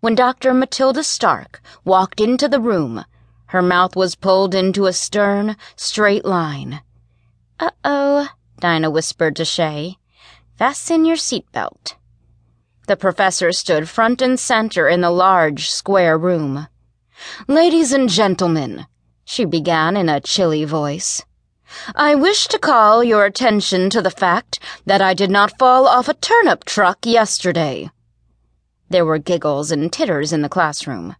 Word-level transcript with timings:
when 0.00 0.14
Dr. 0.14 0.52
Matilda 0.52 1.04
Stark 1.04 1.60
walked 1.84 2.20
into 2.20 2.48
the 2.48 2.60
room. 2.60 3.04
Her 3.46 3.62
mouth 3.62 3.96
was 3.96 4.14
pulled 4.14 4.54
into 4.54 4.86
a 4.86 4.92
stern, 4.92 5.56
straight 5.76 6.24
line. 6.24 6.82
Uh 7.58 7.70
oh, 7.84 8.28
Dinah 8.60 8.90
whispered 8.90 9.36
to 9.36 9.44
Shea. 9.44 9.98
Fasten 10.56 11.04
your 11.04 11.16
seatbelt. 11.16 11.94
The 12.86 12.96
professor 12.96 13.52
stood 13.52 13.88
front 13.88 14.20
and 14.20 14.38
center 14.38 14.88
in 14.88 15.00
the 15.00 15.10
large, 15.10 15.70
square 15.70 16.18
room. 16.18 16.68
Ladies 17.46 17.92
and 17.92 18.08
gentlemen, 18.08 18.86
she 19.24 19.44
began 19.44 19.96
in 19.96 20.08
a 20.08 20.20
chilly 20.20 20.64
voice. 20.64 21.22
I 21.94 22.14
wish 22.14 22.48
to 22.48 22.58
call 22.58 23.04
your 23.04 23.24
attention 23.24 23.90
to 23.90 24.02
the 24.02 24.10
fact 24.10 24.58
that 24.86 25.00
I 25.00 25.14
did 25.14 25.30
not 25.30 25.58
fall 25.58 25.86
off 25.86 26.08
a 26.08 26.14
turnip 26.14 26.64
truck 26.64 27.06
yesterday. 27.06 27.90
There 28.90 29.04
were 29.04 29.18
giggles 29.18 29.70
and 29.70 29.92
titters 29.92 30.32
in 30.32 30.42
the 30.42 30.48
classroom. 30.48 31.14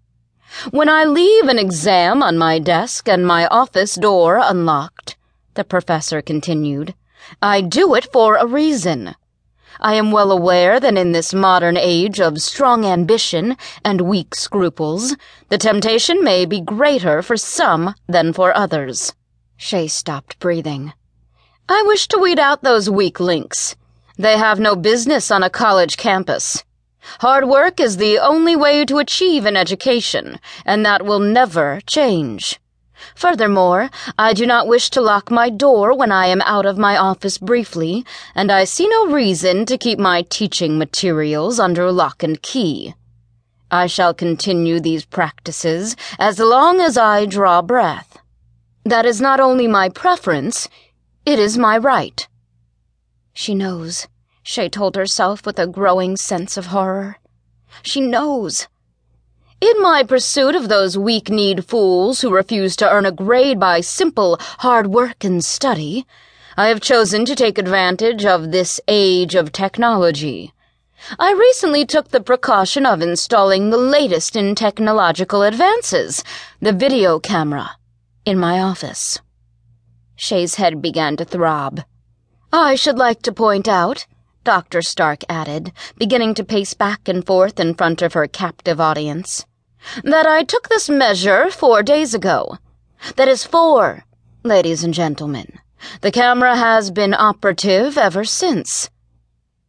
When 0.72 0.88
I 0.88 1.04
leave 1.04 1.44
an 1.44 1.58
exam 1.58 2.20
on 2.20 2.36
my 2.36 2.58
desk 2.58 3.08
and 3.08 3.24
my 3.24 3.46
office 3.46 3.94
door 3.94 4.40
unlocked, 4.42 5.16
the 5.54 5.62
professor 5.62 6.20
continued, 6.20 6.94
I 7.40 7.60
do 7.60 7.94
it 7.94 8.12
for 8.12 8.34
a 8.34 8.44
reason. 8.44 9.14
I 9.78 9.94
am 9.94 10.10
well 10.10 10.32
aware 10.32 10.80
that 10.80 10.96
in 10.98 11.12
this 11.12 11.32
modern 11.32 11.76
age 11.76 12.20
of 12.20 12.42
strong 12.42 12.84
ambition 12.84 13.56
and 13.84 14.00
weak 14.00 14.34
scruples, 14.34 15.14
the 15.48 15.56
temptation 15.56 16.24
may 16.24 16.44
be 16.46 16.60
greater 16.60 17.22
for 17.22 17.36
some 17.36 17.94
than 18.08 18.32
for 18.32 18.54
others. 18.56 19.14
Shea 19.56 19.86
stopped 19.86 20.40
breathing. 20.40 20.92
I 21.68 21.84
wish 21.86 22.08
to 22.08 22.18
weed 22.18 22.40
out 22.40 22.64
those 22.64 22.90
weak 22.90 23.20
links. 23.20 23.76
They 24.18 24.36
have 24.36 24.58
no 24.58 24.74
business 24.74 25.30
on 25.30 25.44
a 25.44 25.48
college 25.48 25.96
campus. 25.96 26.64
Hard 27.18 27.48
work 27.48 27.80
is 27.80 27.96
the 27.96 28.18
only 28.18 28.54
way 28.54 28.84
to 28.84 28.98
achieve 28.98 29.44
an 29.44 29.56
education, 29.56 30.38
and 30.64 30.86
that 30.86 31.04
will 31.04 31.18
never 31.18 31.80
change. 31.86 32.60
Furthermore, 33.14 33.90
I 34.18 34.32
do 34.32 34.46
not 34.46 34.68
wish 34.68 34.90
to 34.90 35.00
lock 35.00 35.30
my 35.30 35.50
door 35.50 35.96
when 35.96 36.12
I 36.12 36.26
am 36.26 36.42
out 36.42 36.66
of 36.66 36.78
my 36.78 36.96
office 36.96 37.38
briefly, 37.38 38.04
and 38.34 38.52
I 38.52 38.64
see 38.64 38.88
no 38.88 39.06
reason 39.06 39.66
to 39.66 39.78
keep 39.78 39.98
my 39.98 40.22
teaching 40.22 40.78
materials 40.78 41.58
under 41.58 41.90
lock 41.90 42.22
and 42.22 42.40
key. 42.40 42.94
I 43.70 43.86
shall 43.86 44.14
continue 44.14 44.80
these 44.80 45.04
practices 45.04 45.96
as 46.18 46.38
long 46.38 46.80
as 46.80 46.96
I 46.96 47.24
draw 47.26 47.62
breath. 47.62 48.18
That 48.84 49.06
is 49.06 49.20
not 49.20 49.40
only 49.40 49.66
my 49.66 49.88
preference, 49.88 50.68
it 51.24 51.38
is 51.38 51.56
my 51.56 51.78
right. 51.78 52.26
She 53.32 53.54
knows, 53.54 54.08
Shea 54.42 54.68
told 54.68 54.96
herself 54.96 55.44
with 55.44 55.58
a 55.58 55.66
growing 55.66 56.16
sense 56.16 56.56
of 56.56 56.66
horror. 56.66 57.18
She 57.82 58.00
knows. 58.00 58.68
In 59.60 59.80
my 59.82 60.02
pursuit 60.02 60.54
of 60.54 60.68
those 60.68 60.96
weak-kneed 60.96 61.66
fools 61.66 62.22
who 62.22 62.34
refuse 62.34 62.74
to 62.76 62.90
earn 62.90 63.04
a 63.04 63.12
grade 63.12 63.60
by 63.60 63.80
simple 63.80 64.38
hard 64.40 64.86
work 64.86 65.22
and 65.22 65.44
study, 65.44 66.06
I 66.56 66.68
have 66.68 66.80
chosen 66.80 67.24
to 67.26 67.34
take 67.34 67.58
advantage 67.58 68.24
of 68.24 68.50
this 68.50 68.80
age 68.88 69.34
of 69.34 69.52
technology. 69.52 70.52
I 71.18 71.32
recently 71.32 71.86
took 71.86 72.08
the 72.08 72.20
precaution 72.20 72.86
of 72.86 73.02
installing 73.02 73.70
the 73.70 73.76
latest 73.76 74.36
in 74.36 74.54
technological 74.54 75.42
advances, 75.42 76.24
the 76.60 76.72
video 76.72 77.18
camera, 77.18 77.76
in 78.24 78.38
my 78.38 78.60
office. 78.60 79.18
Shea's 80.16 80.56
head 80.56 80.82
began 80.82 81.16
to 81.18 81.24
throb. 81.24 81.82
I 82.52 82.74
should 82.74 82.98
like 82.98 83.22
to 83.22 83.32
point 83.32 83.68
out, 83.68 84.06
Dr. 84.42 84.80
Stark 84.80 85.22
added, 85.28 85.70
beginning 85.98 86.32
to 86.34 86.44
pace 86.44 86.72
back 86.72 87.08
and 87.08 87.26
forth 87.26 87.60
in 87.60 87.74
front 87.74 88.00
of 88.00 88.14
her 88.14 88.26
captive 88.26 88.80
audience 88.80 89.44
that 90.02 90.26
I 90.26 90.44
took 90.44 90.68
this 90.68 90.88
measure 90.88 91.50
four 91.50 91.82
days 91.82 92.14
ago. 92.14 92.56
That 93.16 93.28
is 93.28 93.44
four, 93.44 94.04
ladies 94.42 94.82
and 94.82 94.94
gentlemen. 94.94 95.58
The 96.00 96.10
camera 96.10 96.56
has 96.56 96.90
been 96.90 97.14
operative 97.14 97.98
ever 97.98 98.24
since. 98.24 98.88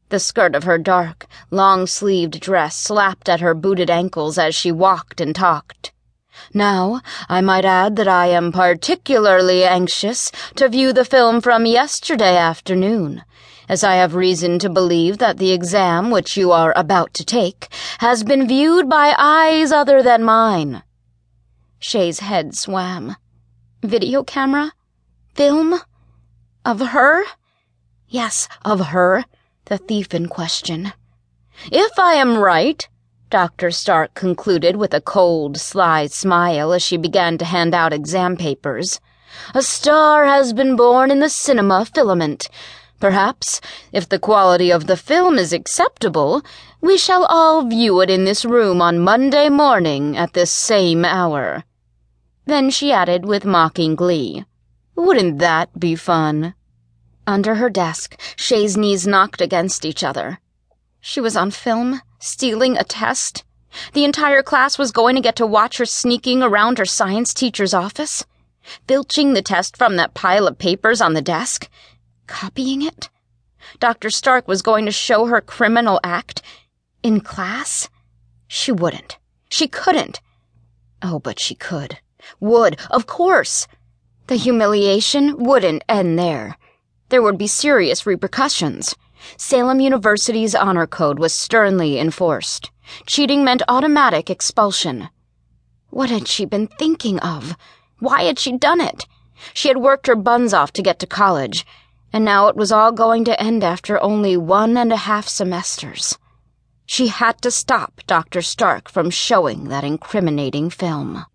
The 0.09 0.19
skirt 0.19 0.55
of 0.55 0.63
her 0.63 0.77
dark, 0.77 1.27
long 1.49 1.85
sleeved 1.87 2.39
dress 2.39 2.77
slapped 2.77 3.27
at 3.27 3.41
her 3.41 3.53
booted 3.53 3.89
ankles 3.89 4.37
as 4.37 4.55
she 4.55 4.71
walked 4.71 5.19
and 5.21 5.35
talked. 5.35 5.91
Now, 6.53 7.01
I 7.27 7.41
might 7.41 7.65
add 7.65 7.97
that 7.97 8.07
I 8.07 8.27
am 8.27 8.51
particularly 8.51 9.63
anxious 9.65 10.31
to 10.55 10.69
view 10.69 10.93
the 10.93 11.05
film 11.05 11.41
from 11.41 11.65
yesterday 11.65 12.37
afternoon 12.37 13.23
as 13.71 13.85
I 13.85 13.95
have 13.95 14.15
reason 14.15 14.59
to 14.59 14.69
believe 14.69 15.19
that 15.19 15.37
the 15.37 15.53
exam 15.53 16.11
which 16.11 16.35
you 16.35 16.51
are 16.51 16.73
about 16.75 17.13
to 17.13 17.23
take 17.23 17.69
has 17.99 18.21
been 18.21 18.45
viewed 18.45 18.89
by 18.89 19.15
eyes 19.17 19.71
other 19.71 20.03
than 20.03 20.25
mine. 20.25 20.83
Shea's 21.79 22.19
head 22.19 22.53
swam. 22.53 23.15
Video 23.81 24.25
camera? 24.25 24.73
Film? 25.35 25.79
Of 26.65 26.81
her? 26.81 27.23
Yes, 28.09 28.49
of 28.65 28.87
her, 28.87 29.23
the 29.67 29.77
thief 29.77 30.13
in 30.13 30.27
question. 30.27 30.91
If 31.71 31.97
I 31.97 32.15
am 32.15 32.37
right, 32.37 32.85
Dr. 33.29 33.71
Stark 33.71 34.13
concluded 34.15 34.75
with 34.75 34.93
a 34.93 34.99
cold, 34.99 35.55
sly 35.57 36.07
smile 36.07 36.73
as 36.73 36.83
she 36.83 36.97
began 36.97 37.37
to 37.37 37.45
hand 37.45 37.73
out 37.73 37.93
exam 37.93 38.35
papers. 38.35 38.99
A 39.55 39.61
star 39.61 40.25
has 40.25 40.51
been 40.51 40.75
born 40.75 41.09
in 41.09 41.21
the 41.21 41.29
cinema 41.29 41.85
filament, 41.85 42.49
Perhaps, 43.01 43.61
if 43.91 44.07
the 44.07 44.19
quality 44.19 44.69
of 44.69 44.85
the 44.85 44.95
film 44.95 45.39
is 45.39 45.51
acceptable, 45.51 46.43
we 46.81 46.99
shall 46.99 47.25
all 47.25 47.63
view 47.63 47.99
it 47.99 48.11
in 48.11 48.25
this 48.25 48.45
room 48.45 48.79
on 48.79 48.99
Monday 48.99 49.49
morning 49.49 50.15
at 50.15 50.33
this 50.33 50.51
same 50.51 51.03
hour. 51.03 51.63
Then 52.45 52.69
she 52.69 52.91
added 52.91 53.25
with 53.25 53.43
mocking 53.43 53.95
glee, 53.95 54.45
Wouldn't 54.95 55.39
that 55.39 55.79
be 55.79 55.95
fun? 55.95 56.53
Under 57.25 57.55
her 57.55 57.71
desk, 57.71 58.19
Shea's 58.35 58.77
knees 58.77 59.07
knocked 59.07 59.41
against 59.41 59.83
each 59.83 60.03
other. 60.03 60.39
She 60.99 61.19
was 61.19 61.35
on 61.35 61.49
film, 61.49 62.01
stealing 62.19 62.77
a 62.77 62.83
test. 62.83 63.43
The 63.93 64.05
entire 64.05 64.43
class 64.43 64.77
was 64.77 64.91
going 64.91 65.15
to 65.15 65.23
get 65.23 65.37
to 65.37 65.47
watch 65.47 65.77
her 65.79 65.85
sneaking 65.85 66.43
around 66.43 66.77
her 66.77 66.85
science 66.85 67.33
teacher's 67.33 67.73
office, 67.73 68.25
filching 68.87 69.33
the 69.33 69.41
test 69.41 69.75
from 69.75 69.95
that 69.95 70.13
pile 70.13 70.45
of 70.45 70.59
papers 70.59 71.01
on 71.01 71.13
the 71.13 71.21
desk 71.23 71.67
Copying 72.27 72.81
it? 72.81 73.09
Dr. 73.79 74.09
Stark 74.09 74.47
was 74.47 74.61
going 74.61 74.85
to 74.85 74.91
show 74.91 75.25
her 75.25 75.41
criminal 75.41 75.99
act 76.03 76.41
in 77.03 77.21
class? 77.21 77.89
She 78.47 78.71
wouldn't. 78.71 79.17
She 79.49 79.67
couldn't. 79.67 80.21
Oh, 81.01 81.19
but 81.19 81.39
she 81.39 81.55
could. 81.55 81.99
Would, 82.39 82.79
of 82.89 83.07
course. 83.07 83.67
The 84.27 84.35
humiliation 84.35 85.37
wouldn't 85.37 85.83
end 85.89 86.17
there. 86.17 86.57
There 87.09 87.21
would 87.21 87.37
be 87.37 87.47
serious 87.47 88.05
repercussions. 88.05 88.95
Salem 89.37 89.79
University's 89.79 90.55
honor 90.55 90.87
code 90.87 91.19
was 91.19 91.33
sternly 91.33 91.99
enforced. 91.99 92.71
Cheating 93.05 93.43
meant 93.43 93.61
automatic 93.67 94.29
expulsion. 94.29 95.09
What 95.89 96.09
had 96.09 96.27
she 96.27 96.45
been 96.45 96.67
thinking 96.67 97.19
of? 97.19 97.55
Why 97.99 98.23
had 98.23 98.39
she 98.39 98.57
done 98.57 98.81
it? 98.81 99.05
She 99.53 99.67
had 99.67 99.77
worked 99.77 100.07
her 100.07 100.15
buns 100.15 100.53
off 100.53 100.71
to 100.73 100.81
get 100.81 100.99
to 100.99 101.07
college, 101.07 101.65
and 102.13 102.25
now 102.25 102.47
it 102.47 102.55
was 102.55 102.71
all 102.71 102.91
going 102.91 103.23
to 103.25 103.41
end 103.41 103.63
after 103.63 104.01
only 104.01 104.35
one 104.35 104.77
and 104.77 104.91
a 104.91 104.97
half 104.97 105.27
semesters. 105.27 106.17
She 106.85 107.07
had 107.07 107.41
to 107.41 107.51
stop 107.51 108.01
Dr. 108.05 108.41
Stark 108.41 108.89
from 108.89 109.09
showing 109.09 109.69
that 109.69 109.83
incriminating 109.83 110.69
film. 110.69 111.25